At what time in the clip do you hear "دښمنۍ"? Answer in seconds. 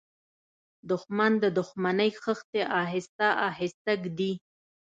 1.57-2.11